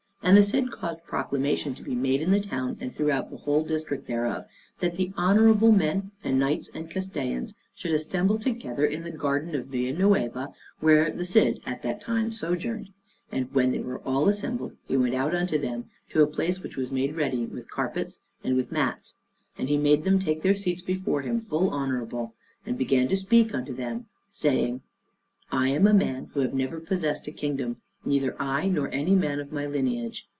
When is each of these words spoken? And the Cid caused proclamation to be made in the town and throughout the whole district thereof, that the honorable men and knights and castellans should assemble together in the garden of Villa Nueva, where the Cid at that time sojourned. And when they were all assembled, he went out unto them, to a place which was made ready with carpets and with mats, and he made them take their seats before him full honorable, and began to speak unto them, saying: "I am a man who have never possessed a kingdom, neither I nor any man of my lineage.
And 0.23 0.37
the 0.37 0.43
Cid 0.43 0.71
caused 0.71 1.03
proclamation 1.03 1.73
to 1.75 1.81
be 1.83 1.95
made 1.95 2.21
in 2.21 2.31
the 2.31 2.39
town 2.39 2.77
and 2.79 2.93
throughout 2.93 3.29
the 3.31 3.37
whole 3.37 3.65
district 3.65 4.07
thereof, 4.07 4.45
that 4.79 4.95
the 4.95 5.11
honorable 5.17 5.73
men 5.73 6.11
and 6.23 6.39
knights 6.39 6.69
and 6.73 6.89
castellans 6.89 7.53
should 7.75 7.91
assemble 7.91 8.37
together 8.37 8.85
in 8.85 9.03
the 9.03 9.11
garden 9.11 9.55
of 9.55 9.65
Villa 9.65 9.91
Nueva, 9.91 10.53
where 10.79 11.11
the 11.11 11.25
Cid 11.25 11.59
at 11.65 11.81
that 11.81 11.99
time 11.99 12.31
sojourned. 12.31 12.91
And 13.29 13.51
when 13.51 13.73
they 13.73 13.81
were 13.81 13.99
all 14.01 14.29
assembled, 14.29 14.77
he 14.87 14.95
went 14.95 15.15
out 15.15 15.35
unto 15.35 15.57
them, 15.57 15.89
to 16.11 16.21
a 16.21 16.27
place 16.27 16.61
which 16.63 16.77
was 16.77 16.91
made 16.91 17.15
ready 17.15 17.45
with 17.45 17.69
carpets 17.69 18.19
and 18.41 18.55
with 18.55 18.71
mats, 18.71 19.15
and 19.57 19.67
he 19.67 19.75
made 19.77 20.03
them 20.05 20.17
take 20.19 20.43
their 20.43 20.55
seats 20.55 20.83
before 20.83 21.23
him 21.23 21.41
full 21.41 21.71
honorable, 21.71 22.35
and 22.65 22.77
began 22.77 23.09
to 23.09 23.17
speak 23.17 23.53
unto 23.53 23.73
them, 23.73 24.05
saying: 24.31 24.81
"I 25.51 25.69
am 25.69 25.87
a 25.87 25.93
man 25.93 26.29
who 26.33 26.39
have 26.39 26.53
never 26.53 26.79
possessed 26.79 27.27
a 27.27 27.31
kingdom, 27.31 27.77
neither 28.03 28.35
I 28.41 28.67
nor 28.67 28.89
any 28.91 29.13
man 29.13 29.39
of 29.39 29.51
my 29.51 29.67
lineage. 29.67 30.25